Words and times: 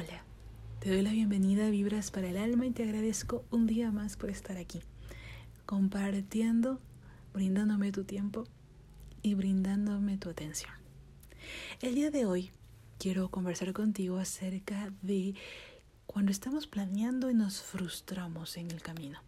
Hola, 0.00 0.22
te 0.78 0.90
doy 0.90 1.02
la 1.02 1.10
bienvenida 1.10 1.66
a 1.66 1.70
Vibras 1.70 2.12
para 2.12 2.28
el 2.28 2.36
Alma 2.36 2.64
y 2.66 2.70
te 2.70 2.84
agradezco 2.84 3.44
un 3.50 3.66
día 3.66 3.90
más 3.90 4.16
por 4.16 4.30
estar 4.30 4.56
aquí, 4.56 4.80
compartiendo, 5.66 6.78
brindándome 7.34 7.90
tu 7.90 8.04
tiempo 8.04 8.44
y 9.22 9.34
brindándome 9.34 10.16
tu 10.16 10.30
atención. 10.30 10.70
El 11.82 11.96
día 11.96 12.12
de 12.12 12.26
hoy 12.26 12.52
quiero 13.00 13.28
conversar 13.28 13.72
contigo 13.72 14.18
acerca 14.18 14.92
de 15.02 15.34
cuando 16.06 16.30
estamos 16.30 16.68
planeando 16.68 17.28
y 17.28 17.34
nos 17.34 17.60
frustramos 17.60 18.56
en 18.56 18.70
el 18.70 18.80
camino. 18.80 19.20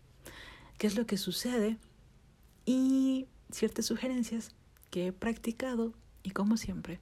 ¿Qué 0.79 0.87
es 0.87 0.95
lo 0.95 1.05
que 1.05 1.17
sucede? 1.17 1.79
Y 2.65 3.27
ciertas 3.51 3.87
sugerencias 3.87 4.55
que 4.93 5.09
he 5.09 5.13
practicado 5.13 5.95
y 6.23 6.31
como 6.31 6.57
siempre, 6.57 7.01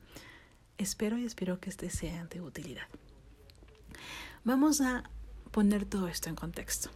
espero 0.79 1.19
y 1.19 1.27
espero 1.27 1.61
que 1.61 1.69
este 1.69 1.91
sea 1.91 2.25
de 2.29 2.41
utilidad. 2.41 2.89
Vamos 4.45 4.81
a 4.81 5.05
poner 5.51 5.85
todo 5.85 6.09
esto 6.09 6.29
en 6.29 6.35
contexto. 6.35 6.91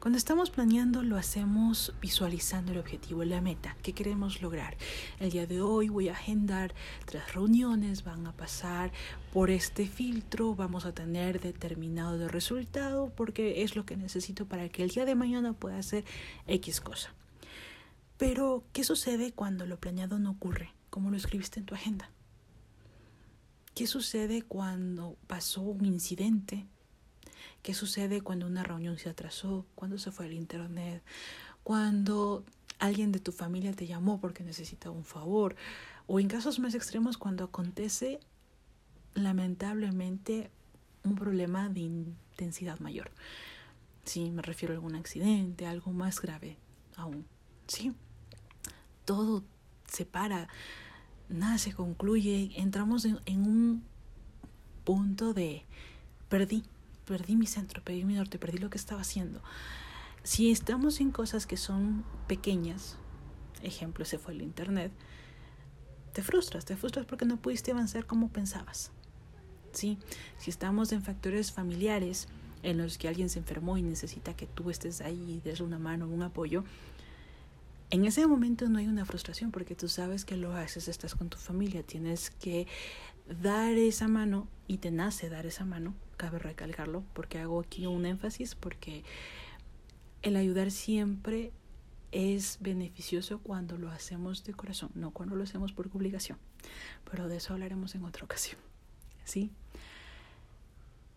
Cuando 0.00 0.16
estamos 0.16 0.50
planeando 0.50 1.02
lo 1.02 1.16
hacemos 1.16 1.92
visualizando 2.00 2.72
el 2.72 2.78
objetivo, 2.78 3.22
la 3.24 3.40
meta 3.40 3.76
que 3.82 3.92
queremos 3.92 4.40
lograr. 4.40 4.76
El 5.20 5.30
día 5.30 5.46
de 5.46 5.60
hoy 5.60 5.88
voy 5.88 6.08
a 6.08 6.12
agendar 6.12 6.74
tres 7.04 7.34
reuniones, 7.34 8.02
van 8.02 8.26
a 8.26 8.32
pasar 8.32 8.92
por 9.32 9.50
este 9.50 9.86
filtro, 9.86 10.54
vamos 10.54 10.86
a 10.86 10.92
tener 10.92 11.40
determinado 11.40 12.16
de 12.16 12.28
resultado 12.28 13.12
porque 13.14 13.62
es 13.62 13.76
lo 13.76 13.84
que 13.84 13.96
necesito 13.96 14.46
para 14.46 14.68
que 14.70 14.82
el 14.82 14.90
día 14.90 15.04
de 15.04 15.14
mañana 15.14 15.52
pueda 15.52 15.78
hacer 15.78 16.04
X 16.46 16.80
cosa. 16.80 17.12
Pero, 18.16 18.64
¿qué 18.72 18.84
sucede 18.84 19.32
cuando 19.32 19.66
lo 19.66 19.78
planeado 19.78 20.18
no 20.18 20.30
ocurre? 20.30 20.72
como 20.90 21.10
lo 21.10 21.16
escribiste 21.16 21.60
en 21.60 21.66
tu 21.66 21.74
agenda? 21.74 22.10
¿Qué 23.78 23.86
sucede 23.86 24.42
cuando 24.42 25.16
pasó 25.28 25.60
un 25.60 25.84
incidente? 25.84 26.66
¿Qué 27.62 27.74
sucede 27.74 28.22
cuando 28.22 28.48
una 28.48 28.64
reunión 28.64 28.98
se 28.98 29.08
atrasó? 29.08 29.66
¿Cuándo 29.76 29.98
se 29.98 30.10
fue 30.10 30.26
el 30.26 30.32
internet? 30.32 31.00
¿Cuando 31.62 32.44
alguien 32.80 33.12
de 33.12 33.20
tu 33.20 33.30
familia 33.30 33.72
te 33.72 33.86
llamó 33.86 34.20
porque 34.20 34.42
necesitaba 34.42 34.96
un 34.96 35.04
favor? 35.04 35.54
O 36.08 36.18
en 36.18 36.26
casos 36.26 36.58
más 36.58 36.74
extremos, 36.74 37.18
cuando 37.18 37.44
acontece 37.44 38.18
lamentablemente 39.14 40.50
un 41.04 41.14
problema 41.14 41.68
de 41.68 41.78
intensidad 41.82 42.80
mayor. 42.80 43.12
Sí, 44.02 44.32
me 44.32 44.42
refiero 44.42 44.74
a 44.74 44.78
algún 44.78 44.96
accidente, 44.96 45.66
algo 45.66 45.92
más 45.92 46.20
grave 46.20 46.58
aún. 46.96 47.26
Sí, 47.68 47.92
todo 49.04 49.44
se 49.86 50.04
para, 50.04 50.48
nada 51.28 51.58
se 51.58 51.72
concluye, 51.72 52.50
entramos 52.56 53.04
en, 53.04 53.42
un 53.42 53.82
punto 54.84 55.34
de 55.34 55.64
perdí, 56.28 56.64
perdí 57.04 57.36
mi 57.36 57.46
centro, 57.46 57.82
perdí 57.82 58.04
mi 58.04 58.14
norte, 58.14 58.38
perdí 58.38 58.58
lo 58.58 58.70
que 58.70 58.78
estaba 58.78 59.02
haciendo. 59.02 59.42
Si 60.22 60.50
estamos 60.50 61.00
en 61.00 61.10
cosas 61.10 61.46
que 61.46 61.56
son 61.56 62.04
pequeñas, 62.26 62.96
ejemplo, 63.62 64.04
se 64.04 64.18
fue 64.18 64.34
el 64.34 64.42
internet, 64.42 64.92
te 66.12 66.22
frustras, 66.22 66.64
te 66.64 66.76
frustras 66.76 67.06
porque 67.06 67.24
no 67.24 67.36
pudiste 67.36 67.70
avanzar 67.70 68.06
como 68.06 68.28
pensabas. 68.28 68.90
¿Sí? 69.72 69.98
Si 70.38 70.50
estamos 70.50 70.92
en 70.92 71.02
factores 71.02 71.52
familiares 71.52 72.26
en 72.62 72.78
los 72.78 72.98
que 72.98 73.06
alguien 73.06 73.28
se 73.28 73.38
enfermó 73.38 73.76
y 73.76 73.82
necesita 73.82 74.34
que 74.34 74.46
tú 74.46 74.70
estés 74.70 75.00
ahí 75.00 75.36
y 75.36 75.40
des 75.40 75.60
una 75.60 75.78
mano, 75.78 76.08
un 76.08 76.22
apoyo, 76.22 76.64
en 77.90 78.04
ese 78.04 78.26
momento 78.26 78.68
no 78.68 78.78
hay 78.78 78.86
una 78.86 79.04
frustración 79.04 79.50
porque 79.50 79.74
tú 79.74 79.88
sabes 79.88 80.24
que 80.24 80.36
lo 80.36 80.54
haces, 80.54 80.88
estás 80.88 81.14
con 81.14 81.30
tu 81.30 81.38
familia, 81.38 81.82
tienes 81.82 82.30
que 82.30 82.66
dar 83.42 83.72
esa 83.72 84.08
mano 84.08 84.48
y 84.66 84.78
te 84.78 84.90
nace 84.90 85.28
dar 85.28 85.46
esa 85.46 85.64
mano, 85.64 85.94
cabe 86.16 86.38
recalcarlo 86.38 87.04
porque 87.14 87.38
hago 87.38 87.60
aquí 87.60 87.86
un 87.86 88.06
énfasis 88.06 88.54
porque 88.54 89.04
el 90.22 90.36
ayudar 90.36 90.70
siempre 90.70 91.52
es 92.12 92.58
beneficioso 92.60 93.38
cuando 93.38 93.78
lo 93.78 93.90
hacemos 93.90 94.44
de 94.44 94.54
corazón, 94.54 94.90
no 94.94 95.10
cuando 95.10 95.36
lo 95.36 95.44
hacemos 95.44 95.72
por 95.72 95.88
obligación. 95.88 96.38
Pero 97.10 97.28
de 97.28 97.36
eso 97.36 97.52
hablaremos 97.52 97.94
en 97.94 98.04
otra 98.04 98.24
ocasión. 98.24 98.58
¿Sí? 99.24 99.50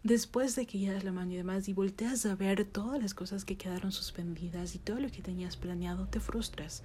Después 0.04 0.56
de 0.56 0.66
que 0.66 0.80
ya 0.80 0.94
das 0.94 1.04
la 1.04 1.12
mano 1.12 1.32
y 1.32 1.36
demás 1.36 1.68
y 1.68 1.74
volteas 1.74 2.26
a 2.26 2.36
ver 2.36 2.66
todas 2.66 3.00
las 3.02 3.14
cosas 3.14 3.46
que 3.46 3.56
quedaron 3.56 3.92
suspendidas 3.92 4.74
y 4.74 4.80
todo 4.80 5.00
lo 5.00 5.12
que 5.12 5.22
tenías 5.22 5.58
planeado, 5.58 6.08
te 6.08 6.20
frustras. 6.20 6.82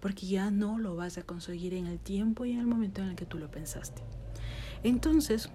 Porque 0.00 0.26
ya 0.26 0.50
no 0.50 0.78
lo 0.78 0.94
vas 0.94 1.18
a 1.18 1.22
conseguir 1.22 1.74
en 1.74 1.86
el 1.86 1.98
tiempo 1.98 2.44
y 2.44 2.52
en 2.52 2.60
el 2.60 2.66
momento 2.66 3.02
en 3.02 3.08
el 3.08 3.16
que 3.16 3.26
tú 3.26 3.38
lo 3.38 3.50
pensaste. 3.50 4.02
Entonces, 4.84 5.48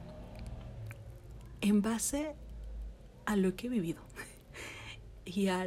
en 1.62 1.82
base 1.82 2.36
a 3.26 3.36
lo 3.38 3.56
que 3.56 3.68
he 3.68 3.70
vivido 3.70 4.02
y 5.26 5.48
a 5.48 5.66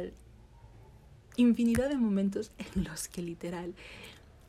infinidad 1.37 1.89
de 1.89 1.97
momentos 1.97 2.51
en 2.57 2.83
los 2.83 3.07
que 3.07 3.23
literal 3.23 3.73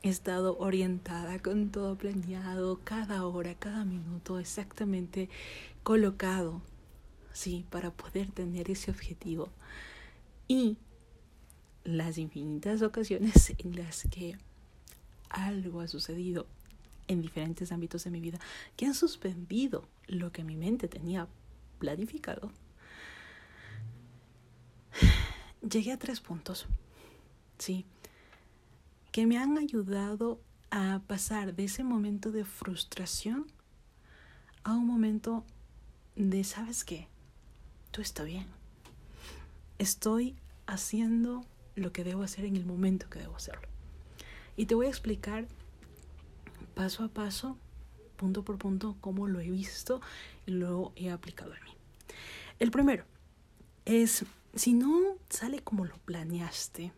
he 0.05 0.09
estado 0.09 0.55
orientada 0.59 1.39
con 1.39 1.71
todo 1.71 1.97
planeado, 1.97 2.79
cada 2.83 3.25
hora, 3.25 3.55
cada 3.55 3.85
minuto, 3.85 4.37
exactamente 4.37 5.29
colocado, 5.81 6.61
sí, 7.33 7.65
para 7.71 7.89
poder 7.89 8.29
tener 8.29 8.69
ese 8.69 8.91
objetivo. 8.91 9.49
Y 10.47 10.77
las 11.83 12.19
infinitas 12.19 12.83
ocasiones 12.83 13.55
en 13.57 13.75
las 13.77 14.03
que 14.11 14.37
algo 15.29 15.81
ha 15.81 15.87
sucedido 15.87 16.45
en 17.07 17.23
diferentes 17.23 17.71
ámbitos 17.71 18.03
de 18.03 18.11
mi 18.11 18.19
vida 18.19 18.39
que 18.77 18.85
han 18.85 18.93
suspendido 18.93 19.87
lo 20.05 20.31
que 20.31 20.43
mi 20.43 20.55
mente 20.55 20.87
tenía 20.87 21.27
planificado, 21.79 22.51
llegué 25.67 25.93
a 25.93 25.97
tres 25.97 26.21
puntos, 26.21 26.67
sí, 27.57 27.87
que 29.15 29.25
me 29.25 29.37
han 29.37 29.57
ayudado 29.57 30.41
a 30.71 30.99
pasar 31.07 31.55
de 31.55 31.63
ese 31.63 31.85
momento 31.85 32.33
de 32.33 32.43
frustración 32.43 33.47
a 34.65 34.73
un 34.73 34.85
momento 34.85 35.45
de, 36.17 36.43
¿sabes 36.43 36.83
qué? 36.83 37.07
Tú 37.91 38.01
está 38.01 38.23
bien. 38.23 38.45
Estoy 39.77 40.35
haciendo 40.67 41.45
lo 41.77 41.93
que 41.93 42.03
debo 42.03 42.23
hacer 42.23 42.43
en 42.43 42.57
el 42.57 42.65
momento 42.65 43.09
que 43.09 43.19
debo 43.19 43.37
hacerlo. 43.37 43.69
Y 44.57 44.65
te 44.65 44.75
voy 44.75 44.87
a 44.87 44.89
explicar 44.89 45.47
paso 46.73 47.05
a 47.05 47.07
paso, 47.07 47.57
punto 48.17 48.43
por 48.43 48.57
punto, 48.57 48.97
cómo 48.99 49.27
lo 49.27 49.39
he 49.39 49.49
visto 49.49 50.01
y 50.45 50.51
lo 50.51 50.91
he 50.97 51.09
aplicado 51.09 51.53
a 51.53 51.63
mí. 51.63 51.71
El 52.59 52.69
primero 52.69 53.05
es, 53.85 54.25
si 54.55 54.73
no 54.73 55.15
sale 55.29 55.61
como 55.61 55.85
lo 55.85 55.95
planeaste, 55.99 56.91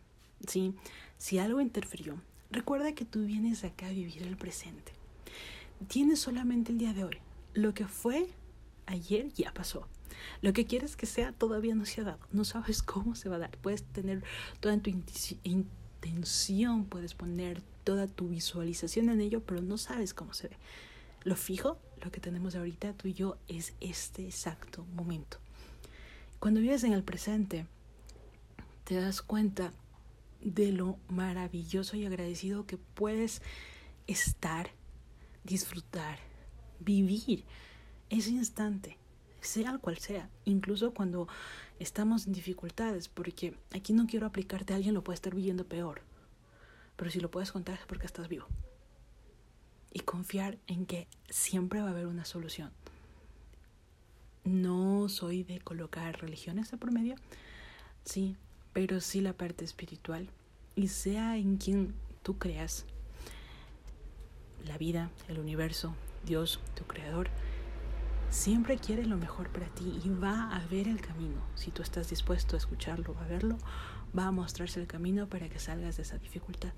¿sí? 0.48 0.74
Si 1.18 1.38
algo 1.38 1.60
interfirió, 1.60 2.20
recuerda 2.50 2.94
que 2.94 3.04
tú 3.04 3.24
vienes 3.24 3.64
acá 3.64 3.88
a 3.88 3.90
vivir 3.90 4.22
el 4.22 4.36
presente. 4.36 4.92
Tienes 5.88 6.20
solamente 6.20 6.72
el 6.72 6.78
día 6.78 6.92
de 6.92 7.04
hoy. 7.04 7.18
Lo 7.54 7.74
que 7.74 7.86
fue 7.86 8.28
ayer 8.86 9.32
ya 9.32 9.52
pasó. 9.52 9.86
Lo 10.42 10.52
que 10.52 10.66
quieres 10.66 10.96
que 10.96 11.06
sea 11.06 11.32
todavía 11.32 11.74
no 11.74 11.84
se 11.86 12.00
ha 12.00 12.04
dado. 12.04 12.20
No 12.32 12.44
sabes 12.44 12.82
cómo 12.84 13.14
se 13.14 13.28
va 13.28 13.36
a 13.36 13.40
dar. 13.40 13.56
Puedes 13.58 13.82
tener 13.82 14.22
toda 14.60 14.78
tu 14.78 14.90
intención, 14.90 16.84
puedes 16.84 17.14
poner 17.14 17.62
toda 17.84 18.06
tu 18.06 18.28
visualización 18.28 19.08
en 19.08 19.20
ello, 19.20 19.42
pero 19.42 19.60
no 19.60 19.78
sabes 19.78 20.14
cómo 20.14 20.34
se 20.34 20.48
ve. 20.48 20.56
Lo 21.24 21.36
fijo, 21.36 21.78
lo 22.02 22.10
que 22.10 22.20
tenemos 22.20 22.54
ahorita 22.54 22.92
tú 22.92 23.08
y 23.08 23.14
yo, 23.14 23.38
es 23.48 23.74
este 23.80 24.24
exacto 24.24 24.84
momento. 24.94 25.38
Cuando 26.38 26.60
vives 26.60 26.84
en 26.84 26.92
el 26.92 27.02
presente, 27.02 27.66
te 28.84 28.94
das 28.94 29.20
cuenta 29.22 29.72
de 30.40 30.72
lo 30.72 30.98
maravilloso 31.08 31.96
y 31.96 32.06
agradecido 32.06 32.66
que 32.66 32.78
puedes 32.78 33.42
estar, 34.06 34.70
disfrutar, 35.44 36.18
vivir 36.80 37.44
ese 38.10 38.30
instante, 38.30 38.98
sea 39.40 39.70
el 39.70 39.80
cual 39.80 39.98
sea, 39.98 40.30
incluso 40.44 40.94
cuando 40.94 41.28
estamos 41.78 42.26
en 42.26 42.32
dificultades, 42.32 43.08
porque 43.08 43.56
aquí 43.74 43.92
no 43.92 44.06
quiero 44.06 44.26
aplicarte 44.26 44.72
a 44.72 44.76
alguien 44.76 44.94
lo 44.94 45.04
puede 45.04 45.16
estar 45.16 45.34
viviendo 45.34 45.66
peor, 45.66 46.02
pero 46.96 47.10
si 47.10 47.20
lo 47.20 47.30
puedes 47.30 47.52
contar 47.52 47.78
es 47.78 47.86
porque 47.86 48.06
estás 48.06 48.28
vivo. 48.28 48.46
Y 49.92 50.00
confiar 50.00 50.58
en 50.66 50.86
que 50.86 51.08
siempre 51.30 51.80
va 51.80 51.88
a 51.88 51.90
haber 51.90 52.06
una 52.06 52.24
solución. 52.24 52.72
No 54.44 55.08
soy 55.08 55.44
de 55.44 55.60
colocar 55.60 56.20
religiones 56.20 56.70
de 56.70 56.78
promedio, 56.78 57.16
sí, 58.04 58.36
pero 58.78 59.00
sí 59.00 59.20
la 59.20 59.32
parte 59.32 59.64
espiritual. 59.64 60.30
Y 60.76 60.86
sea 60.86 61.36
en 61.36 61.56
quien 61.56 61.96
tú 62.22 62.38
creas, 62.38 62.84
la 64.64 64.78
vida, 64.78 65.10
el 65.26 65.40
universo, 65.40 65.96
Dios, 66.24 66.60
tu 66.76 66.84
creador, 66.84 67.28
siempre 68.30 68.78
quiere 68.78 69.04
lo 69.04 69.16
mejor 69.16 69.50
para 69.50 69.66
ti 69.66 70.00
y 70.04 70.10
va 70.10 70.54
a 70.54 70.64
ver 70.68 70.86
el 70.86 71.00
camino. 71.00 71.42
Si 71.56 71.72
tú 71.72 71.82
estás 71.82 72.10
dispuesto 72.10 72.54
a 72.54 72.58
escucharlo, 72.60 73.18
a 73.18 73.26
verlo, 73.26 73.58
va 74.16 74.26
a 74.26 74.30
mostrarse 74.30 74.78
el 74.78 74.86
camino 74.86 75.28
para 75.28 75.48
que 75.48 75.58
salgas 75.58 75.96
de 75.96 76.04
esa 76.04 76.18
dificultad. 76.18 76.72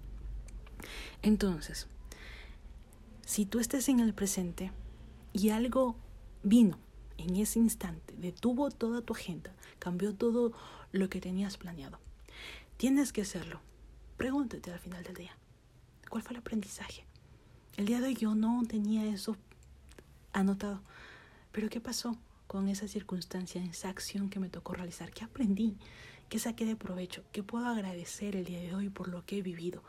Entonces, 1.20 1.86
si 3.26 3.44
tú 3.44 3.58
estás 3.58 3.90
en 3.90 4.00
el 4.00 4.14
presente 4.14 4.72
y 5.34 5.50
algo 5.50 5.96
vino 6.42 6.78
en 7.18 7.36
ese 7.36 7.58
instante, 7.58 8.14
detuvo 8.16 8.70
toda 8.70 9.02
tu 9.02 9.12
agenda, 9.12 9.52
cambió 9.78 10.14
todo 10.14 10.52
lo 10.92 11.08
que 11.08 11.20
tenías 11.20 11.56
planeado. 11.56 11.98
Tienes 12.76 13.12
que 13.12 13.22
hacerlo. 13.22 13.60
Pregúntate 14.16 14.72
al 14.72 14.78
final 14.78 15.02
del 15.02 15.14
día, 15.14 15.36
¿cuál 16.08 16.22
fue 16.22 16.32
el 16.32 16.40
aprendizaje? 16.40 17.04
El 17.76 17.86
día 17.86 18.00
de 18.00 18.08
hoy 18.08 18.14
yo 18.14 18.34
no 18.34 18.62
tenía 18.68 19.06
eso 19.06 19.36
anotado, 20.32 20.82
pero 21.52 21.70
¿qué 21.70 21.80
pasó 21.80 22.18
con 22.46 22.68
esa 22.68 22.88
circunstancia, 22.88 23.64
esa 23.64 23.88
acción 23.88 24.28
que 24.28 24.40
me 24.40 24.50
tocó 24.50 24.74
realizar? 24.74 25.10
¿Qué 25.12 25.24
aprendí? 25.24 25.76
¿Qué 26.28 26.38
saqué 26.38 26.66
de 26.66 26.76
provecho? 26.76 27.24
¿Qué 27.32 27.42
puedo 27.42 27.66
agradecer 27.66 28.36
el 28.36 28.44
día 28.44 28.60
de 28.60 28.74
hoy 28.74 28.90
por 28.90 29.08
lo 29.08 29.24
que 29.24 29.38
he 29.38 29.42
vivido? 29.42 29.82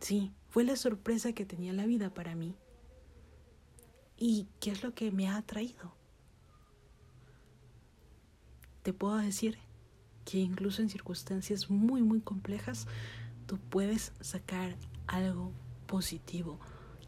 Sí, 0.00 0.32
fue 0.48 0.64
la 0.64 0.76
sorpresa 0.76 1.32
que 1.34 1.44
tenía 1.44 1.72
la 1.72 1.86
vida 1.86 2.08
para 2.08 2.34
mí. 2.34 2.54
¿Y 4.16 4.46
qué 4.60 4.70
es 4.70 4.82
lo 4.82 4.94
que 4.94 5.12
me 5.12 5.28
ha 5.28 5.42
traído? 5.42 5.94
Te 8.82 8.92
puedo 8.92 9.16
decir 9.18 9.58
que 10.30 10.38
incluso 10.38 10.82
en 10.82 10.90
circunstancias 10.90 11.70
muy, 11.70 12.02
muy 12.02 12.20
complejas, 12.20 12.86
tú 13.46 13.58
puedes 13.58 14.12
sacar 14.20 14.76
algo 15.06 15.52
positivo 15.86 16.58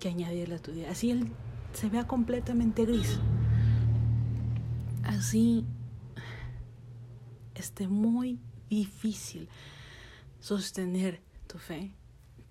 que 0.01 0.09
añadirle 0.09 0.57
a 0.57 0.59
tu 0.59 0.73
día. 0.73 0.91
Así 0.91 1.11
él 1.11 1.29
se 1.73 1.89
vea 1.89 2.07
completamente 2.07 2.85
gris. 2.85 3.19
Así 5.05 5.65
esté 7.55 7.87
muy 7.89 8.41
difícil 8.69 9.49
sostener 10.41 11.21
tu 11.47 11.59
fe 11.59 11.93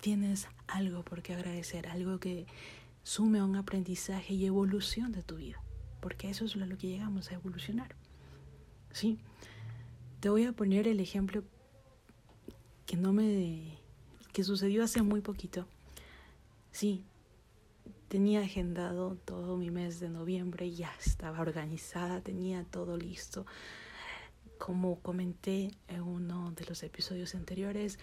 tienes 0.01 0.47
algo 0.67 1.03
por 1.03 1.21
qué 1.21 1.33
agradecer, 1.33 1.87
algo 1.87 2.19
que 2.19 2.47
sume 3.03 3.39
a 3.39 3.45
un 3.45 3.55
aprendizaje 3.55 4.33
y 4.33 4.45
evolución 4.45 5.11
de 5.11 5.23
tu 5.23 5.37
vida, 5.37 5.61
porque 6.01 6.29
eso 6.29 6.43
es 6.43 6.55
lo 6.55 6.77
que 6.77 6.87
llegamos 6.87 7.31
a 7.31 7.35
evolucionar. 7.35 7.95
¿Sí? 8.91 9.19
Te 10.21 10.29
voy 10.29 10.45
a 10.45 10.53
poner 10.53 10.87
el 10.87 10.99
ejemplo 10.99 11.43
que 12.85 12.95
no 12.95 13.11
me 13.11 13.79
que 14.31 14.43
sucedió 14.43 14.83
hace 14.83 15.01
muy 15.01 15.21
poquito. 15.21 15.65
Sí, 16.71 17.03
tenía 18.07 18.41
agendado 18.41 19.15
todo 19.25 19.57
mi 19.57 19.71
mes 19.71 19.99
de 19.99 20.09
noviembre, 20.09 20.71
ya 20.71 20.93
estaba 21.03 21.41
organizada, 21.41 22.21
tenía 22.21 22.63
todo 22.65 22.97
listo. 22.97 23.47
Como 24.59 24.99
comenté 24.99 25.71
en 25.87 26.03
uno 26.03 26.51
de 26.51 26.65
los 26.65 26.83
episodios 26.83 27.33
anteriores, 27.33 27.97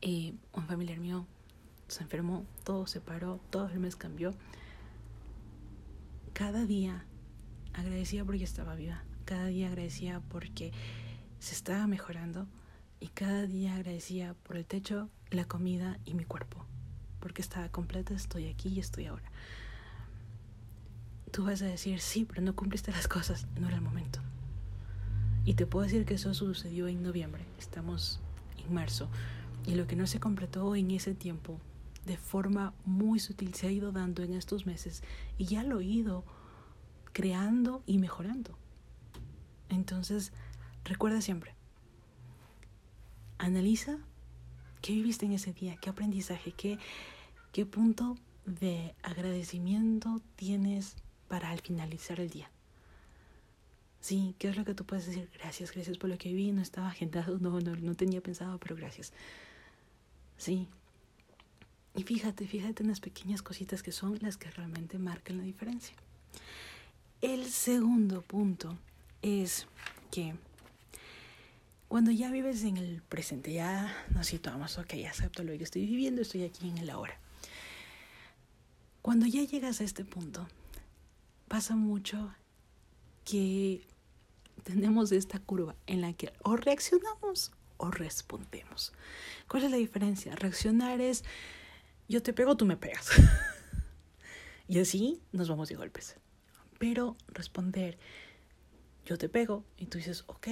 y 0.00 0.34
un 0.54 0.66
familiar 0.66 0.98
mío 0.98 1.26
se 1.88 2.04
enfermó, 2.04 2.46
todo 2.64 2.86
se 2.86 3.02
paró, 3.02 3.38
todo 3.50 3.68
el 3.68 3.80
mes 3.80 3.96
cambió. 3.96 4.32
Cada 6.32 6.64
día 6.64 7.04
agradecía 7.74 8.24
porque 8.24 8.44
estaba 8.44 8.74
viva, 8.74 9.04
cada 9.26 9.46
día 9.46 9.66
agradecía 9.66 10.22
porque 10.30 10.72
se 11.40 11.54
estaba 11.54 11.86
mejorando 11.86 12.46
y 13.00 13.08
cada 13.08 13.46
día 13.46 13.74
agradecía 13.74 14.34
por 14.44 14.56
el 14.56 14.64
techo, 14.64 15.10
la 15.30 15.44
comida 15.44 15.98
y 16.06 16.14
mi 16.14 16.24
cuerpo, 16.24 16.64
porque 17.20 17.42
estaba 17.42 17.68
completa, 17.68 18.14
estoy 18.14 18.46
aquí 18.46 18.70
y 18.70 18.78
estoy 18.80 19.06
ahora. 19.06 19.30
Tú 21.32 21.44
vas 21.44 21.60
a 21.60 21.66
decir, 21.66 22.00
sí, 22.00 22.24
pero 22.24 22.40
no 22.40 22.54
cumpliste 22.54 22.92
las 22.92 23.08
cosas, 23.08 23.46
no 23.60 23.66
era 23.66 23.76
el 23.76 23.82
momento. 23.82 24.20
Y 25.44 25.54
te 25.54 25.66
puedo 25.66 25.84
decir 25.84 26.06
que 26.06 26.14
eso 26.14 26.32
sucedió 26.32 26.86
en 26.86 27.02
noviembre, 27.02 27.44
estamos 27.58 28.20
en 28.56 28.72
marzo. 28.72 29.08
Y 29.66 29.74
lo 29.74 29.88
que 29.88 29.96
no 29.96 30.06
se 30.06 30.20
completó 30.20 30.76
en 30.76 30.92
ese 30.92 31.14
tiempo, 31.14 31.60
de 32.04 32.16
forma 32.16 32.72
muy 32.84 33.18
sutil, 33.18 33.54
se 33.54 33.66
ha 33.66 33.72
ido 33.72 33.90
dando 33.90 34.22
en 34.22 34.34
estos 34.34 34.66
meses 34.66 35.02
y 35.36 35.46
ya 35.46 35.64
lo 35.64 35.80
he 35.80 35.84
ido 35.84 36.24
creando 37.12 37.82
y 37.86 37.98
mejorando. 37.98 38.56
Entonces, 39.68 40.32
recuerda 40.84 41.20
siempre, 41.20 41.54
analiza 43.38 43.98
qué 44.82 44.92
viviste 44.92 45.26
en 45.26 45.32
ese 45.32 45.52
día, 45.52 45.76
qué 45.76 45.90
aprendizaje, 45.90 46.52
qué, 46.52 46.78
qué 47.52 47.66
punto 47.66 48.16
de 48.44 48.94
agradecimiento 49.02 50.20
tienes 50.36 50.96
para 51.28 51.50
al 51.50 51.60
finalizar 51.60 52.20
el 52.20 52.30
día. 52.30 52.50
Sí, 54.00 54.36
¿qué 54.38 54.48
es 54.48 54.56
lo 54.56 54.64
que 54.64 54.74
tú 54.74 54.84
puedes 54.84 55.06
decir? 55.06 55.28
Gracias, 55.34 55.72
gracias 55.72 55.98
por 55.98 56.08
lo 56.08 56.16
que 56.16 56.32
vi, 56.32 56.52
no 56.52 56.62
estaba 56.62 56.88
agendado, 56.88 57.38
no, 57.40 57.60
no, 57.60 57.74
no 57.74 57.94
tenía 57.94 58.20
pensado, 58.20 58.58
pero 58.58 58.76
gracias. 58.76 59.12
Sí. 60.38 60.68
Y 61.96 62.02
fíjate, 62.04 62.46
fíjate 62.46 62.82
en 62.82 62.90
las 62.90 63.00
pequeñas 63.00 63.42
cositas 63.42 63.82
que 63.82 63.90
son 63.90 64.18
las 64.20 64.36
que 64.36 64.50
realmente 64.50 64.98
marcan 64.98 65.38
la 65.38 65.42
diferencia. 65.42 65.96
El 67.22 67.46
segundo 67.46 68.22
punto 68.22 68.78
es 69.22 69.66
que 70.10 70.34
cuando 71.88 72.10
ya 72.10 72.30
vives 72.30 72.64
en 72.64 72.76
el 72.76 73.02
presente, 73.02 73.52
ya 73.52 73.94
nos 74.10 74.26
situamos, 74.26 74.78
ok, 74.78 74.94
acepto 75.08 75.44
lo 75.44 75.56
que 75.56 75.64
estoy 75.64 75.86
viviendo, 75.86 76.22
estoy 76.22 76.44
aquí 76.44 76.68
en 76.68 76.78
el 76.78 76.90
ahora. 76.90 77.18
Cuando 79.02 79.26
ya 79.26 79.44
llegas 79.44 79.80
a 79.80 79.84
este 79.84 80.04
punto, 80.04 80.48
pasa 81.46 81.76
mucho 81.76 82.34
que 83.24 83.86
tenemos 84.64 85.12
esta 85.12 85.38
curva 85.38 85.76
en 85.86 86.00
la 86.00 86.12
que 86.12 86.32
o 86.42 86.56
reaccionamos 86.56 87.52
o 87.76 87.90
respondemos. 87.90 88.92
¿Cuál 89.48 89.64
es 89.64 89.70
la 89.70 89.76
diferencia? 89.76 90.34
Reaccionar 90.34 91.00
es 91.00 91.24
yo 92.08 92.22
te 92.22 92.32
pego, 92.32 92.56
tú 92.56 92.66
me 92.66 92.76
pegas. 92.76 93.08
y 94.68 94.80
así 94.80 95.22
nos 95.32 95.48
vamos 95.48 95.68
de 95.68 95.76
golpes. 95.76 96.16
Pero 96.78 97.16
responder 97.28 97.98
yo 99.06 99.16
te 99.16 99.28
pego 99.28 99.64
y 99.78 99.86
tú 99.86 99.98
dices, 99.98 100.24
ok, 100.26 100.48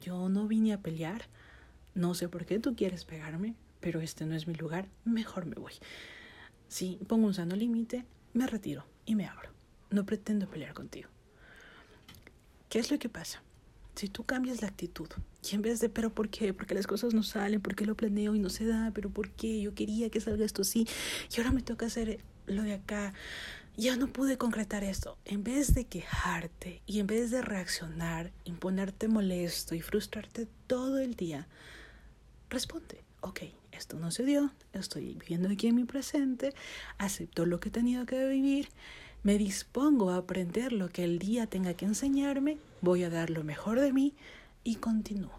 yo 0.00 0.28
no 0.28 0.46
vine 0.46 0.74
a 0.74 0.80
pelear, 0.80 1.22
no 1.94 2.14
sé 2.14 2.28
por 2.28 2.44
qué 2.44 2.60
tú 2.60 2.76
quieres 2.76 3.04
pegarme, 3.04 3.54
pero 3.80 4.00
este 4.00 4.26
no 4.26 4.36
es 4.36 4.46
mi 4.46 4.54
lugar, 4.54 4.88
mejor 5.04 5.46
me 5.46 5.56
voy. 5.56 5.72
Si 6.68 6.98
pongo 7.08 7.26
un 7.26 7.34
sano 7.34 7.56
límite, 7.56 8.04
me 8.34 8.46
retiro 8.46 8.84
y 9.06 9.14
me 9.14 9.26
abro. 9.26 9.50
No 9.90 10.04
pretendo 10.04 10.48
pelear 10.48 10.74
contigo. 10.74 11.08
¿Qué 12.68 12.78
es 12.78 12.90
lo 12.90 12.98
que 12.98 13.08
pasa? 13.08 13.42
Si 13.94 14.08
tú 14.08 14.24
cambias 14.24 14.60
la 14.60 14.68
actitud 14.68 15.08
y 15.48 15.54
en 15.54 15.62
vez 15.62 15.80
de, 15.80 15.88
pero 15.88 16.12
¿por 16.12 16.28
qué? 16.28 16.52
Porque 16.52 16.74
las 16.74 16.86
cosas 16.86 17.14
no 17.14 17.22
salen, 17.22 17.60
porque 17.60 17.86
lo 17.86 17.94
planeo 17.94 18.34
y 18.34 18.40
no 18.40 18.50
se 18.50 18.66
da, 18.66 18.90
pero 18.92 19.08
¿por 19.08 19.30
qué? 19.30 19.60
Yo 19.62 19.74
quería 19.74 20.10
que 20.10 20.20
salga 20.20 20.44
esto 20.44 20.62
así 20.62 20.86
y 21.32 21.38
ahora 21.38 21.52
me 21.52 21.62
toca 21.62 21.86
hacer 21.86 22.20
lo 22.46 22.62
de 22.62 22.74
acá. 22.74 23.14
Ya 23.76 23.96
no 23.96 24.06
pude 24.06 24.38
concretar 24.38 24.84
esto. 24.84 25.18
En 25.24 25.42
vez 25.42 25.74
de 25.74 25.84
quejarte 25.84 26.80
y 26.86 27.00
en 27.00 27.06
vez 27.06 27.30
de 27.30 27.42
reaccionar, 27.42 28.32
imponerte 28.44 29.08
molesto 29.08 29.74
y 29.74 29.80
frustrarte 29.80 30.46
todo 30.66 30.98
el 30.98 31.14
día, 31.14 31.48
responde, 32.50 33.02
ok, 33.20 33.40
esto 33.72 33.98
no 33.98 34.10
se 34.12 34.24
dio, 34.24 34.52
estoy 34.72 35.14
viviendo 35.14 35.48
aquí 35.48 35.66
en 35.66 35.74
mi 35.74 35.84
presente, 35.84 36.54
acepto 36.98 37.46
lo 37.46 37.58
que 37.58 37.70
he 37.70 37.72
tenido 37.72 38.06
que 38.06 38.28
vivir 38.28 38.68
me 39.24 39.38
dispongo 39.38 40.10
a 40.10 40.18
aprender 40.18 40.72
lo 40.72 40.90
que 40.90 41.02
el 41.02 41.18
día 41.18 41.46
tenga 41.46 41.72
que 41.72 41.86
enseñarme, 41.86 42.58
voy 42.82 43.04
a 43.04 43.10
dar 43.10 43.30
lo 43.30 43.42
mejor 43.42 43.80
de 43.80 43.90
mí 43.90 44.12
y 44.64 44.76
continúo. 44.76 45.32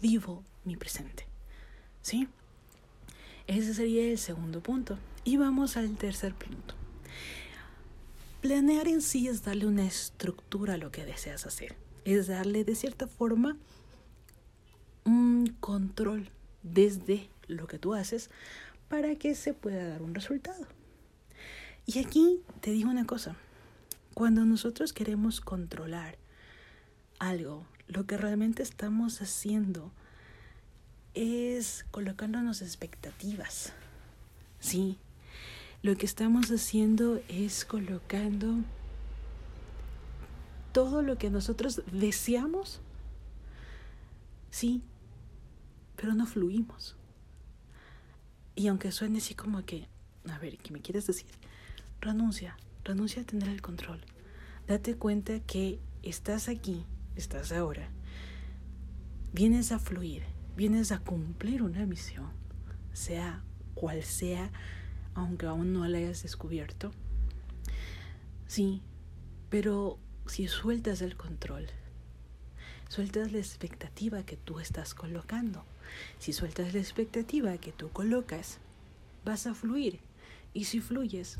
Vivo 0.00 0.44
mi 0.64 0.76
presente. 0.76 1.26
¿Sí? 2.02 2.28
Ese 3.48 3.74
sería 3.74 4.04
el 4.04 4.18
segundo 4.18 4.62
punto. 4.62 4.96
Y 5.24 5.38
vamos 5.38 5.76
al 5.76 5.96
tercer 5.96 6.34
punto. 6.34 6.76
Planear 8.44 8.88
en 8.88 9.00
sí 9.00 9.26
es 9.26 9.42
darle 9.42 9.64
una 9.64 9.86
estructura 9.86 10.74
a 10.74 10.76
lo 10.76 10.92
que 10.92 11.06
deseas 11.06 11.46
hacer. 11.46 11.74
Es 12.04 12.26
darle 12.26 12.62
de 12.62 12.74
cierta 12.74 13.06
forma 13.06 13.56
un 15.06 15.56
control 15.60 16.28
desde 16.62 17.30
lo 17.46 17.66
que 17.66 17.78
tú 17.78 17.94
haces 17.94 18.28
para 18.90 19.14
que 19.14 19.34
se 19.34 19.54
pueda 19.54 19.88
dar 19.88 20.02
un 20.02 20.14
resultado. 20.14 20.66
Y 21.86 22.00
aquí 22.00 22.42
te 22.60 22.72
digo 22.72 22.90
una 22.90 23.06
cosa, 23.06 23.34
cuando 24.12 24.44
nosotros 24.44 24.92
queremos 24.92 25.40
controlar 25.40 26.18
algo, 27.18 27.64
lo 27.88 28.04
que 28.04 28.18
realmente 28.18 28.62
estamos 28.62 29.22
haciendo 29.22 29.90
es 31.14 31.86
colocándonos 31.90 32.60
expectativas. 32.60 33.72
Sí, 34.60 34.98
lo 35.84 35.98
que 35.98 36.06
estamos 36.06 36.50
haciendo 36.50 37.20
es 37.28 37.66
colocando 37.66 38.54
todo 40.72 41.02
lo 41.02 41.18
que 41.18 41.28
nosotros 41.28 41.82
deseamos, 41.92 42.80
sí, 44.50 44.82
pero 45.94 46.14
no 46.14 46.26
fluimos. 46.26 46.96
Y 48.56 48.68
aunque 48.68 48.92
suene 48.92 49.18
así 49.18 49.34
como 49.34 49.62
que, 49.66 49.86
a 50.26 50.38
ver, 50.38 50.56
¿qué 50.56 50.72
me 50.72 50.80
quieres 50.80 51.06
decir? 51.06 51.26
renuncia, 52.00 52.56
renuncia 52.82 53.20
a 53.20 53.26
tener 53.26 53.50
el 53.50 53.60
control. 53.60 54.00
Date 54.66 54.96
cuenta 54.96 55.40
que 55.40 55.80
estás 56.02 56.48
aquí, 56.48 56.86
estás 57.14 57.52
ahora. 57.52 57.90
Vienes 59.34 59.70
a 59.70 59.78
fluir, 59.78 60.22
vienes 60.56 60.92
a 60.92 61.00
cumplir 61.00 61.62
una 61.62 61.84
misión, 61.84 62.30
sea 62.94 63.42
cual 63.74 64.02
sea, 64.02 64.50
aunque 65.14 65.46
aún 65.46 65.72
no 65.72 65.86
la 65.86 65.98
hayas 65.98 66.22
descubierto. 66.22 66.92
Sí, 68.46 68.82
Pero 69.50 69.98
si 70.26 70.48
sueltas 70.48 71.00
el 71.00 71.16
control, 71.16 71.66
sueltas 72.88 73.32
la 73.32 73.38
expectativa 73.38 74.24
que 74.24 74.36
tú 74.36 74.58
estás 74.58 74.94
colocando, 74.94 75.64
si 76.18 76.32
sueltas 76.32 76.74
la 76.74 76.80
expectativa 76.80 77.56
que 77.58 77.72
tú 77.72 77.90
colocas, 77.90 78.58
vas 79.24 79.46
a 79.46 79.54
fluir. 79.54 80.00
Y 80.52 80.64
si 80.64 80.80
fluyes, 80.80 81.38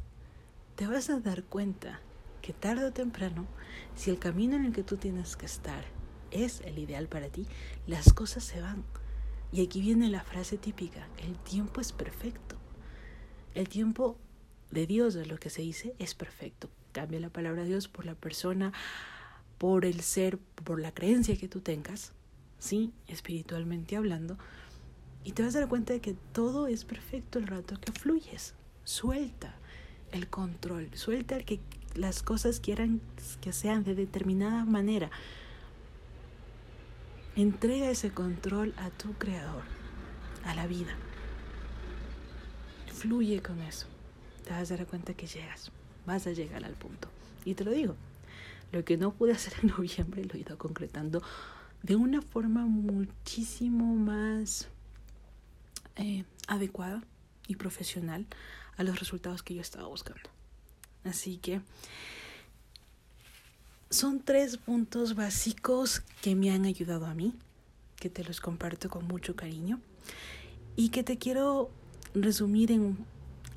te 0.77 0.87
vas 0.87 1.11
a 1.11 1.21
dar 1.21 1.45
cuenta 1.45 2.01
que 2.43 2.53
tarde 2.53 2.87
o 2.87 2.93
temprano, 2.93 3.47
si 3.95 4.11
el 4.11 4.19
camino 4.19 4.57
en 4.57 4.67
el 4.67 4.73
que 4.73 4.83
tú 4.83 4.97
tienes 4.97 5.37
que 5.37 5.47
estar 5.47 5.85
es 6.31 6.61
el 6.63 6.79
ideal 6.79 7.09
para 7.09 7.29
ti, 7.29 7.47
las 7.87 8.13
cosas 8.13 8.45
se 8.45 8.61
van. 8.61 8.85
Y 9.53 9.65
aquí 9.65 9.81
viene 9.81 10.09
la 10.09 10.25
frase 10.25 10.59
típica, 10.59 11.09
el 11.19 11.39
tiempo 11.39 11.81
es 11.81 11.93
perfecto. 11.93 12.57
El 13.55 13.69
tiempo 13.69 14.19
de 14.71 14.87
Dios, 14.87 15.15
de 15.15 15.27
lo 15.27 15.39
que 15.39 15.51
se 15.51 15.63
dice, 15.63 15.95
es 15.99 16.15
perfecto. 16.15 16.69
Cambia 16.93 17.21
la 17.21 17.31
palabra 17.31 17.65
Dios 17.65 17.89
por 17.89 18.05
la 18.05 18.15
persona, 18.15 18.73
por 19.59 19.85
el 19.85 20.01
ser, 20.01 20.39
por 20.39 20.81
la 20.81 20.93
creencia 20.93 21.37
que 21.37 21.49
tú 21.49 21.61
tengas, 21.61 22.13
¿sí? 22.59 22.93
Espiritualmente 23.07 23.97
hablando. 23.97 24.37
Y 25.23 25.33
te 25.33 25.43
vas 25.43 25.55
a 25.55 25.61
dar 25.61 25.69
cuenta 25.69 25.93
de 25.93 26.01
que 26.01 26.15
todo 26.33 26.67
es 26.67 26.85
perfecto 26.85 27.39
el 27.39 27.47
rato 27.47 27.81
que 27.81 27.93
fluyes. 27.93 28.55
Suelta 28.85 29.55
el 30.13 30.29
control, 30.29 30.91
suelta 30.95 31.37
el 31.37 31.45
que 31.45 31.61
las 31.95 32.23
cosas 32.23 32.61
quieran 32.61 33.01
que 33.41 33.53
sean 33.53 33.85
de 33.85 33.95
determinada 33.95 34.65
manera. 34.65 35.11
Entrega 37.37 37.91
ese 37.91 38.11
control 38.11 38.75
a 38.77 38.91
tu 38.91 39.13
creador, 39.15 39.63
a 40.45 40.55
la 40.55 40.67
vida. 40.67 40.95
Fluye 43.05 43.43
con 43.43 43.61
eso. 43.61 43.87
Te 44.45 44.51
vas 44.53 44.71
a 44.71 44.79
dar 44.79 44.87
cuenta 44.87 45.13
que 45.13 45.27
llegas, 45.27 45.71
vas 46.07 46.27
a 46.27 46.33
llegar 46.33 46.65
al 46.65 46.73
punto. 46.73 47.09
Y 47.45 47.53
te 47.53 47.63
lo 47.63 47.71
digo, 47.71 47.97
lo 48.73 48.83
que 48.83 48.97
no 48.97 49.13
pude 49.13 49.33
hacer 49.33 49.53
en 49.61 49.69
noviembre 49.77 50.25
lo 50.25 50.33
he 50.33 50.39
ido 50.39 50.57
concretando 50.57 51.23
de 51.83 51.97
una 51.97 52.23
forma 52.23 52.65
muchísimo 52.65 53.95
más 53.95 54.69
eh, 55.97 56.25
adecuada 56.49 57.05
y 57.47 57.57
profesional 57.57 58.25
a 58.79 58.85
los 58.85 58.99
resultados 58.99 59.43
que 59.43 59.55
yo 59.55 59.61
estaba 59.61 59.87
buscando. 59.87 60.31
Así 61.05 61.37
que 61.37 61.61
son 63.91 64.21
tres 64.21 64.57
puntos 64.57 65.15
básicos 65.15 66.01
que 66.23 66.35
me 66.35 66.51
han 66.51 66.65
ayudado 66.65 67.05
a 67.05 67.13
mí, 67.13 67.35
que 67.97 68.09
te 68.09 68.25
los 68.25 68.41
comparto 68.41 68.89
con 68.89 69.07
mucho 69.07 69.37
cariño 69.37 69.79
y 70.75 70.89
que 70.89 71.03
te 71.03 71.19
quiero 71.19 71.71
resumir 72.15 72.73
en 72.73 72.99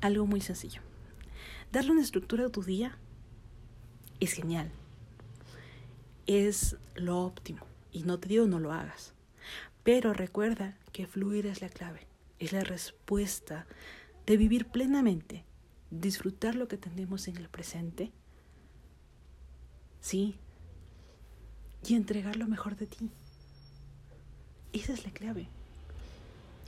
algo 0.00 0.26
muy 0.26 0.40
sencillo. 0.40 0.82
Darle 1.72 1.92
una 1.92 2.02
estructura 2.02 2.46
a 2.46 2.50
tu 2.50 2.62
día 2.62 2.98
es 4.20 4.32
genial, 4.32 4.70
es 6.26 6.76
lo 6.94 7.20
óptimo 7.24 7.60
y 7.92 8.02
no 8.02 8.18
te 8.18 8.28
digo 8.28 8.46
no 8.46 8.58
lo 8.58 8.72
hagas, 8.72 9.14
pero 9.82 10.12
recuerda 10.12 10.76
que 10.92 11.06
fluir 11.06 11.46
es 11.46 11.60
la 11.60 11.68
clave, 11.68 12.06
es 12.38 12.52
la 12.52 12.64
respuesta 12.64 13.66
de 14.26 14.36
vivir 14.36 14.66
plenamente 14.66 15.44
disfrutar 15.90 16.54
lo 16.54 16.68
que 16.68 16.76
tenemos 16.76 17.28
en 17.28 17.36
el 17.36 17.48
presente, 17.48 18.12
sí, 20.00 20.36
y 21.86 21.94
entregar 21.94 22.36
lo 22.36 22.46
mejor 22.46 22.76
de 22.76 22.86
ti. 22.86 23.10
Esa 24.72 24.92
es 24.92 25.04
la 25.04 25.12
clave. 25.12 25.48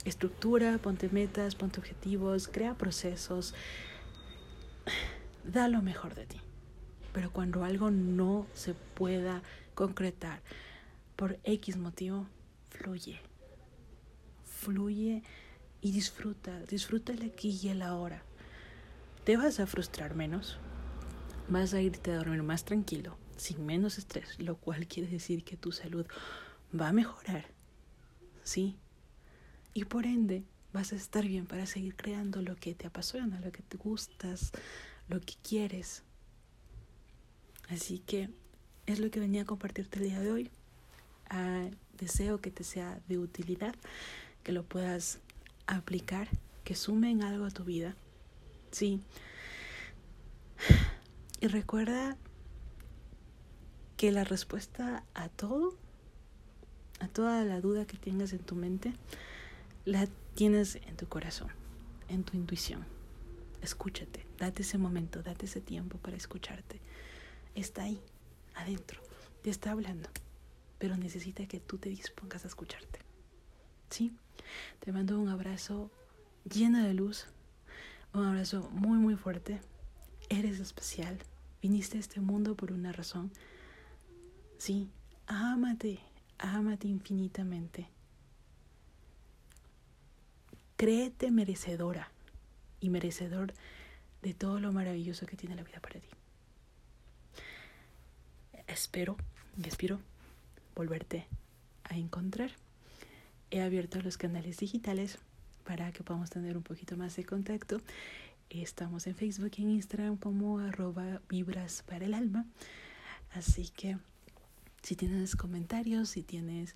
Estructura, 0.05 0.77
ponte 0.79 1.09
metas, 1.09 1.55
ponte 1.55 1.79
objetivos, 1.79 2.47
crea 2.47 2.75
procesos, 2.75 3.53
da 5.43 5.67
lo 5.67 5.81
mejor 5.81 6.15
de 6.15 6.25
ti. 6.25 6.41
Pero 7.13 7.31
cuando 7.31 7.63
algo 7.63 7.91
no 7.91 8.47
se 8.53 8.73
pueda 8.73 9.43
concretar 9.75 10.41
por 11.15 11.39
X 11.43 11.77
motivo, 11.77 12.27
fluye. 12.69 13.19
Fluye 14.45 15.23
y 15.81 15.91
disfruta, 15.91 16.59
disfruta 16.61 17.13
el 17.13 17.23
aquí 17.23 17.59
y 17.61 17.69
el 17.69 17.81
ahora 17.81 18.23
te 19.23 19.37
vas 19.37 19.59
a 19.59 19.67
frustrar 19.67 20.15
menos, 20.15 20.57
vas 21.47 21.73
a 21.73 21.81
irte 21.81 22.11
a 22.11 22.15
dormir 22.15 22.41
más 22.41 22.65
tranquilo, 22.65 23.17
sin 23.37 23.65
menos 23.65 23.97
estrés, 23.97 24.39
lo 24.39 24.55
cual 24.57 24.87
quiere 24.87 25.09
decir 25.09 25.43
que 25.43 25.57
tu 25.57 25.71
salud 25.71 26.07
va 26.79 26.87
a 26.87 26.93
mejorar, 26.93 27.45
¿sí? 28.43 28.77
Y 29.73 29.85
por 29.85 30.05
ende 30.05 30.43
vas 30.73 30.93
a 30.93 30.95
estar 30.95 31.25
bien 31.25 31.45
para 31.45 31.65
seguir 31.65 31.95
creando 31.95 32.41
lo 32.41 32.55
que 32.55 32.75
te 32.75 32.87
apasiona, 32.87 33.39
lo 33.39 33.51
que 33.51 33.61
te 33.61 33.77
gustas, 33.77 34.51
lo 35.07 35.19
que 35.21 35.35
quieres. 35.41 36.03
Así 37.69 37.99
que 37.99 38.29
es 38.85 38.99
lo 38.99 39.09
que 39.11 39.19
venía 39.19 39.43
a 39.43 39.45
compartirte 39.45 39.99
el 39.99 40.05
día 40.05 40.19
de 40.19 40.31
hoy. 40.31 40.51
Ah, 41.29 41.69
deseo 41.97 42.41
que 42.41 42.51
te 42.51 42.63
sea 42.63 42.99
de 43.07 43.17
utilidad, 43.17 43.75
que 44.43 44.51
lo 44.51 44.63
puedas 44.63 45.19
aplicar, 45.67 46.27
que 46.63 46.75
sume 46.75 47.11
en 47.11 47.23
algo 47.23 47.45
a 47.45 47.51
tu 47.51 47.63
vida 47.63 47.95
Sí. 48.71 49.01
Y 51.41 51.47
recuerda 51.47 52.17
que 53.97 54.11
la 54.11 54.23
respuesta 54.23 55.03
a 55.13 55.29
todo, 55.29 55.75
a 56.99 57.07
toda 57.07 57.43
la 57.43 57.61
duda 57.61 57.85
que 57.85 57.97
tengas 57.97 58.33
en 58.33 58.39
tu 58.39 58.55
mente, 58.55 58.93
la 59.85 60.07
tienes 60.35 60.75
en 60.75 60.95
tu 60.95 61.07
corazón, 61.07 61.49
en 62.07 62.23
tu 62.23 62.37
intuición. 62.37 62.85
Escúchate, 63.61 64.25
date 64.37 64.63
ese 64.63 64.77
momento, 64.77 65.21
date 65.21 65.45
ese 65.45 65.61
tiempo 65.61 65.97
para 65.97 66.17
escucharte. 66.17 66.79
Está 67.55 67.83
ahí, 67.83 68.01
adentro, 68.55 69.01
te 69.41 69.49
está 69.49 69.71
hablando, 69.71 70.09
pero 70.77 70.97
necesita 70.97 71.45
que 71.47 71.59
tú 71.59 71.77
te 71.77 71.89
dispongas 71.89 72.43
a 72.45 72.47
escucharte. 72.47 72.99
¿Sí? 73.89 74.13
Te 74.79 74.91
mando 74.91 75.19
un 75.19 75.29
abrazo 75.29 75.91
lleno 76.51 76.83
de 76.83 76.93
luz, 76.93 77.25
un 78.13 78.25
abrazo 78.25 78.69
muy 78.71 78.97
muy 78.97 79.15
fuerte. 79.15 79.59
Eres 80.29 80.59
especial. 80.59 81.17
Viniste 81.61 81.97
a 81.97 81.99
este 81.99 82.21
mundo 82.21 82.55
por 82.55 82.71
una 82.71 82.91
razón. 82.91 83.31
Sí, 84.57 84.89
ámate, 85.27 85.99
ámate 86.39 86.87
infinitamente. 86.87 87.87
Créete 90.81 91.29
merecedora 91.29 92.09
y 92.79 92.89
merecedor 92.89 93.53
de 94.23 94.33
todo 94.33 94.59
lo 94.59 94.71
maravilloso 94.71 95.27
que 95.27 95.37
tiene 95.37 95.53
la 95.55 95.61
vida 95.61 95.79
para 95.79 95.99
ti. 95.99 96.07
Espero 98.65 99.15
y 99.63 99.67
espero 99.67 99.99
volverte 100.73 101.27
a 101.83 101.97
encontrar. 101.97 102.53
He 103.51 103.61
abierto 103.61 104.01
los 104.01 104.17
canales 104.17 104.57
digitales 104.57 105.19
para 105.65 105.91
que 105.91 106.03
podamos 106.03 106.31
tener 106.31 106.57
un 106.57 106.63
poquito 106.63 106.97
más 106.97 107.15
de 107.15 107.25
contacto. 107.25 107.79
Estamos 108.49 109.05
en 109.05 109.13
Facebook 109.13 109.51
y 109.57 109.61
en 109.61 109.69
Instagram 109.69 110.17
como 110.17 110.57
arroba 110.57 111.21
vibras 111.29 111.83
para 111.83 112.05
el 112.05 112.15
alma. 112.15 112.47
Así 113.35 113.69
que 113.69 113.99
si 114.81 114.95
tienes 114.95 115.35
comentarios, 115.35 116.09
si 116.09 116.23
tienes 116.23 116.73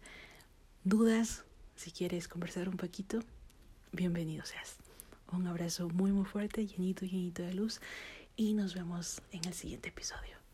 dudas, 0.84 1.44
si 1.76 1.90
quieres 1.90 2.28
conversar 2.28 2.70
un 2.70 2.78
poquito, 2.78 3.22
bienvenido 3.96 4.46
seas. 4.46 4.76
Un 5.32 5.48
abrazo 5.48 5.90
muy 5.90 6.12
muy 6.12 6.26
fuerte, 6.26 6.68
llenito, 6.68 7.06
llenito 7.06 7.44
de 7.44 7.54
luz 7.54 7.80
y 8.36 8.54
nos 8.54 8.76
vemos 8.76 9.22
en 9.32 9.46
el 9.46 9.54
siguiente 9.54 9.90
episodio. 9.90 10.45